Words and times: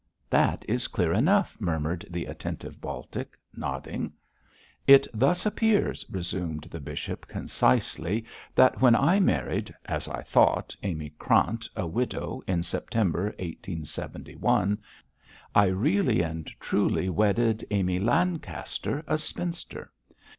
'That 0.31 0.65
is 0.67 0.87
clear 0.87 1.13
enough,' 1.13 1.61
murmured 1.61 2.03
the 2.09 2.25
attentive 2.25 2.81
Baltic, 2.81 3.37
nodding. 3.55 4.11
'It 4.87 5.07
thus 5.13 5.45
appears,' 5.45 6.07
resumed 6.09 6.63
the 6.71 6.79
bishop, 6.79 7.27
concisely, 7.27 8.25
'that 8.55 8.81
when 8.81 8.95
I 8.95 9.19
married 9.19 9.71
as 9.85 10.07
I 10.07 10.23
thought 10.23 10.75
Amy 10.81 11.11
Krant, 11.19 11.69
a 11.75 11.85
widow, 11.85 12.41
in 12.47 12.63
September 12.63 13.25
1871, 13.37 14.79
I 15.53 15.65
really 15.67 16.23
and 16.23 16.47
truly 16.59 17.07
wedded 17.07 17.63
Amy 17.69 17.99
Lancaster, 17.99 19.03
a 19.07 19.19
spinster. 19.19 19.91